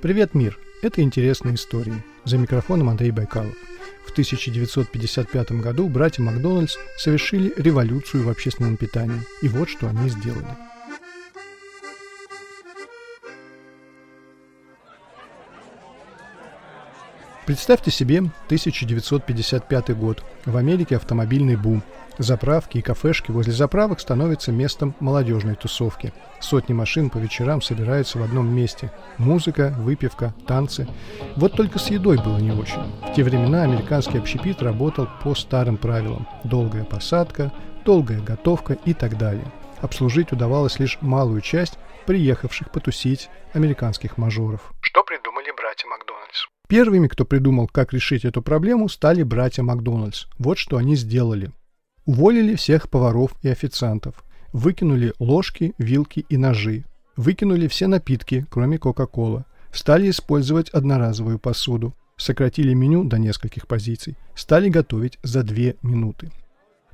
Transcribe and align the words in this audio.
Привет, 0.00 0.34
мир! 0.34 0.58
Это 0.82 1.00
интересные 1.00 1.54
истории. 1.54 2.02
За 2.24 2.36
микрофоном 2.38 2.90
Андрей 2.90 3.10
Байкалов. 3.10 3.54
В 4.06 4.12
1955 4.12 5.52
году 5.52 5.88
братья 5.88 6.22
Макдональдс 6.22 6.76
совершили 6.98 7.52
революцию 7.56 8.24
в 8.24 8.28
общественном 8.28 8.76
питании. 8.76 9.22
И 9.42 9.48
вот 9.48 9.68
что 9.68 9.88
они 9.88 10.08
сделали– 10.08 10.46
Представьте 17.46 17.90
себе 17.90 18.18
1955 18.18 19.94
год. 19.96 20.24
В 20.46 20.56
Америке 20.56 20.96
автомобильный 20.96 21.56
бум. 21.56 21.82
Заправки 22.18 22.78
и 22.78 22.82
кафешки 22.82 23.32
возле 23.32 23.52
заправок 23.52 23.98
становятся 23.98 24.52
местом 24.52 24.94
молодежной 25.00 25.56
тусовки. 25.56 26.12
Сотни 26.38 26.72
машин 26.72 27.10
по 27.10 27.18
вечерам 27.18 27.60
собираются 27.60 28.18
в 28.18 28.22
одном 28.22 28.54
месте. 28.54 28.92
Музыка, 29.18 29.74
выпивка, 29.78 30.32
танцы. 30.46 30.86
Вот 31.36 31.52
только 31.52 31.80
с 31.80 31.88
едой 31.88 32.18
было 32.18 32.38
не 32.38 32.52
очень. 32.52 32.82
В 33.02 33.14
те 33.14 33.24
времена 33.24 33.62
американский 33.62 34.18
общепит 34.18 34.62
работал 34.62 35.08
по 35.24 35.34
старым 35.34 35.76
правилам. 35.76 36.28
Долгая 36.44 36.84
посадка, 36.84 37.52
долгая 37.84 38.20
готовка 38.20 38.74
и 38.84 38.94
так 38.94 39.18
далее. 39.18 39.46
Обслужить 39.80 40.30
удавалось 40.30 40.78
лишь 40.78 40.98
малую 41.00 41.40
часть 41.40 41.78
приехавших 42.06 42.70
потусить 42.70 43.28
американских 43.54 44.18
мажоров. 44.18 44.72
Что 44.80 45.02
придумали 45.02 45.50
братья 45.56 45.88
Макдональдс? 45.88 46.46
Первыми, 46.68 47.08
кто 47.08 47.24
придумал, 47.24 47.66
как 47.66 47.92
решить 47.92 48.24
эту 48.24 48.40
проблему, 48.40 48.88
стали 48.88 49.22
братья 49.22 49.62
Макдональдс. 49.62 50.26
Вот 50.38 50.58
что 50.58 50.76
они 50.76 50.96
сделали. 50.96 51.50
Уволили 52.06 52.54
всех 52.54 52.90
поваров 52.90 53.34
и 53.42 53.48
официантов. 53.48 54.24
Выкинули 54.52 55.14
ложки, 55.18 55.74
вилки 55.78 56.26
и 56.28 56.36
ножи. 56.36 56.84
Выкинули 57.16 57.66
все 57.66 57.86
напитки, 57.86 58.46
кроме 58.50 58.78
Кока-Кола. 58.78 59.46
Стали 59.72 60.10
использовать 60.10 60.68
одноразовую 60.70 61.38
посуду. 61.38 61.94
Сократили 62.16 62.74
меню 62.74 63.04
до 63.04 63.18
нескольких 63.18 63.66
позиций. 63.66 64.16
Стали 64.34 64.68
готовить 64.68 65.18
за 65.22 65.42
две 65.42 65.76
минуты. 65.82 66.30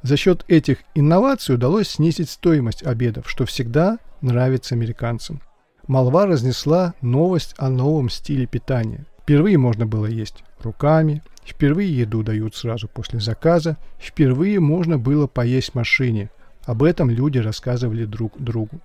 За 0.02 0.17
счет 0.17 0.44
этих 0.48 0.78
инноваций 0.94 1.56
удалось 1.56 1.89
снизить 1.89 2.30
стоимость 2.30 2.84
обедов, 2.84 3.28
что 3.28 3.45
всегда 3.45 3.98
нравится 4.22 4.74
американцам. 4.74 5.41
Молва 5.86 6.27
разнесла 6.27 6.95
новость 7.02 7.55
о 7.58 7.69
новом 7.69 8.08
стиле 8.08 8.47
питания. 8.47 9.05
Впервые 9.22 9.58
можно 9.58 9.86
было 9.86 10.06
есть 10.06 10.45
руками, 10.62 11.22
впервые 11.51 11.97
еду 11.97 12.23
дают 12.23 12.55
сразу 12.55 12.89
после 12.89 13.20
заказа, 13.20 13.77
впервые 13.98 14.61
можно 14.61 14.98
было 14.98 15.27
поесть 15.27 15.73
в 15.73 15.75
машине. 15.75 16.31
Об 16.65 16.83
этом 16.83 17.11
люди 17.11 17.39
рассказывали 17.39 18.05
друг 18.05 18.39
другу. 18.39 18.81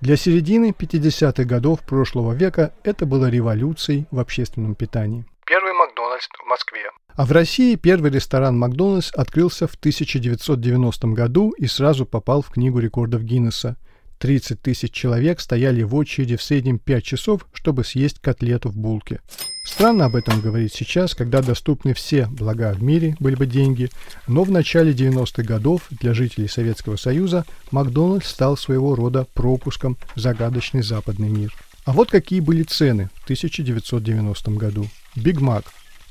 Для 0.00 0.16
середины 0.16 0.74
50-х 0.78 1.44
годов 1.44 1.80
прошлого 1.80 2.32
века 2.32 2.72
это 2.84 3.04
было 3.04 3.28
революцией 3.28 4.06
в 4.10 4.20
общественном 4.20 4.74
питании. 4.74 5.24
Первый 5.44 5.72
Макдональдс 5.72 6.28
в 6.44 6.48
Москве. 6.48 6.90
А 7.14 7.26
в 7.26 7.32
России 7.32 7.74
первый 7.74 8.10
ресторан 8.10 8.58
Макдональдс 8.58 9.10
открылся 9.12 9.66
в 9.66 9.74
1990 9.74 11.08
году 11.08 11.50
и 11.50 11.66
сразу 11.66 12.06
попал 12.06 12.42
в 12.42 12.50
Книгу 12.50 12.78
рекордов 12.78 13.22
Гиннесса. 13.22 13.76
30 14.18 14.60
тысяч 14.60 14.92
человек 14.92 15.40
стояли 15.40 15.82
в 15.82 15.94
очереди 15.94 16.36
в 16.36 16.42
среднем 16.42 16.78
5 16.78 17.04
часов, 17.04 17.46
чтобы 17.52 17.84
съесть 17.84 18.18
котлету 18.20 18.68
в 18.70 18.76
булке. 18.76 19.20
Странно 19.64 20.06
об 20.06 20.16
этом 20.16 20.40
говорить 20.40 20.72
сейчас, 20.72 21.14
когда 21.14 21.42
доступны 21.42 21.94
все 21.94 22.26
блага 22.26 22.72
в 22.72 22.82
мире, 22.82 23.16
были 23.20 23.34
бы 23.34 23.46
деньги, 23.46 23.90
но 24.26 24.42
в 24.42 24.50
начале 24.50 24.92
90-х 24.92 25.42
годов 25.42 25.82
для 25.90 26.14
жителей 26.14 26.48
Советского 26.48 26.96
Союза 26.96 27.44
Макдональдс 27.70 28.28
стал 28.28 28.56
своего 28.56 28.94
рода 28.94 29.26
пропуском 29.34 29.98
в 30.14 30.20
загадочный 30.20 30.82
западный 30.82 31.28
мир. 31.28 31.54
А 31.84 31.92
вот 31.92 32.10
какие 32.10 32.40
были 32.40 32.62
цены 32.64 33.10
в 33.14 33.24
1990 33.24 34.50
году. 34.52 34.88
Биг 35.16 35.40
Мак 35.40 35.64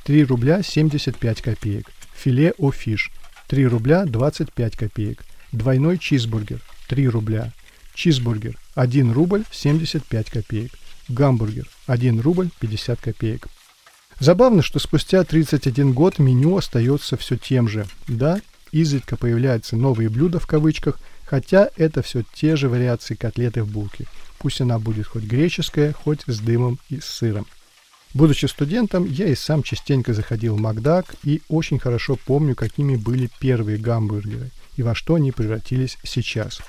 3 0.05 0.23
рубля 0.23 0.63
75 0.63 1.41
копеек, 1.41 1.91
филе 2.15 2.53
о 2.57 2.71
фиш 2.71 3.11
3 3.47 3.67
рубля 3.67 4.05
25 4.05 4.75
копеек, 4.75 5.25
двойной 5.51 5.97
чизбургер 5.97 6.61
3 6.87 7.07
рубля, 7.09 7.53
чизбургер 7.97 8.57
1 8.75 9.11
рубль 9.11 9.43
75 9.51 10.29
копеек, 10.29 10.71
гамбургер 11.09 11.67
1 11.87 12.21
рубль 12.21 12.49
50 12.59 13.01
копеек. 13.01 13.47
Забавно, 14.19 14.61
что 14.61 14.79
спустя 14.79 15.23
31 15.23 15.93
год 15.93 16.19
меню 16.19 16.57
остается 16.57 17.17
все 17.17 17.37
тем 17.37 17.67
же. 17.67 17.85
Да, 18.07 18.39
изредка 18.71 19.17
появляются 19.17 19.75
новые 19.75 20.09
блюда 20.09 20.39
в 20.39 20.47
кавычках, 20.47 20.99
хотя 21.25 21.69
это 21.75 22.01
все 22.01 22.23
те 22.33 22.55
же 22.55 22.69
вариации 22.69 23.15
котлеты 23.15 23.63
в 23.63 23.67
булке. 23.67 24.05
Пусть 24.37 24.61
она 24.61 24.79
будет 24.79 25.07
хоть 25.07 25.23
греческая, 25.23 25.93
хоть 25.93 26.21
с 26.27 26.39
дымом 26.39 26.79
и 26.89 26.99
с 26.99 27.05
сыром. 27.05 27.47
Будучи 28.13 28.45
студентом, 28.45 29.05
я 29.05 29.27
и 29.27 29.35
сам 29.35 29.63
частенько 29.63 30.13
заходил 30.13 30.55
в 30.55 30.59
Макдак 30.59 31.15
и 31.23 31.41
очень 31.49 31.79
хорошо 31.79 32.17
помню, 32.25 32.55
какими 32.55 32.95
были 32.95 33.29
первые 33.39 33.77
гамбургеры 33.77 34.51
и 34.77 34.83
во 34.83 34.95
что 34.95 35.15
они 35.15 35.31
превратились 35.31 35.97
сейчас. 36.03 36.61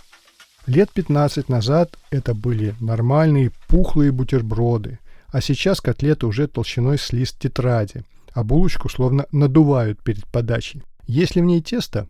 Лет 0.68 0.90
15 0.92 1.48
назад 1.48 1.96
это 2.10 2.34
были 2.34 2.74
нормальные 2.78 3.52
пухлые 3.68 4.12
бутерброды, 4.12 4.98
а 5.28 5.40
сейчас 5.40 5.80
котлеты 5.80 6.26
уже 6.26 6.46
толщиной 6.46 6.98
с 6.98 7.10
лист 7.10 7.38
тетради, 7.38 8.02
а 8.34 8.44
булочку 8.44 8.90
словно 8.90 9.24
надувают 9.32 9.98
перед 10.02 10.26
подачей. 10.26 10.82
Если 11.06 11.40
в 11.40 11.44
ней 11.44 11.62
тесто, 11.62 12.06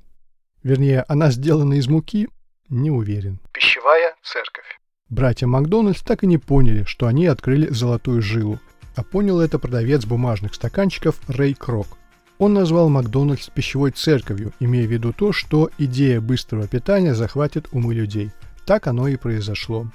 вернее, 0.64 1.04
она 1.06 1.30
сделана 1.30 1.74
из 1.74 1.86
муки, 1.86 2.28
не 2.68 2.90
уверен. 2.90 3.38
Пищевая 3.52 4.16
церковь. 4.24 4.80
Братья 5.08 5.46
Макдональдс 5.46 6.02
так 6.02 6.24
и 6.24 6.26
не 6.26 6.38
поняли, 6.38 6.82
что 6.82 7.06
они 7.06 7.26
открыли 7.26 7.70
золотую 7.70 8.22
жилу, 8.22 8.58
а 8.96 9.04
понял 9.04 9.38
это 9.38 9.60
продавец 9.60 10.04
бумажных 10.04 10.54
стаканчиков 10.54 11.20
Рэй 11.28 11.54
Крок. 11.54 11.96
Он 12.38 12.54
назвал 12.54 12.88
Макдональдс 12.88 13.50
пищевой 13.50 13.92
церковью, 13.92 14.52
имея 14.58 14.88
в 14.88 14.90
виду 14.90 15.12
то, 15.12 15.32
что 15.32 15.70
идея 15.78 16.20
быстрого 16.20 16.66
питания 16.66 17.14
захватит 17.14 17.68
умы 17.70 17.94
людей. 17.94 18.32
Так 18.68 18.86
оно 18.86 19.08
и 19.08 19.16
произошло. 19.16 19.86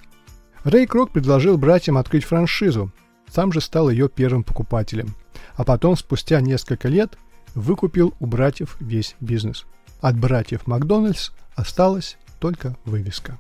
Рэй 0.64 0.88
Крок 0.88 1.12
предложил 1.12 1.60
братьям 1.60 1.96
открыть 1.96 2.26
франшизу, 2.26 2.92
сам 3.32 3.54
же 3.54 3.62
стал 3.62 3.88
ее 3.88 4.10
первым 4.10 4.44
покупателем. 4.44 5.14
А 5.54 5.64
потом, 5.64 5.96
спустя 5.96 6.42
несколько 6.42 6.88
лет, 6.88 7.16
выкупил 7.54 8.16
у 8.20 8.26
братьев 8.26 8.76
весь 8.80 9.16
бизнес. 9.20 9.68
От 10.02 10.18
братьев 10.18 10.66
Макдональдс 10.66 11.30
осталась 11.54 12.18
только 12.40 12.76
вывеска. 12.84 13.38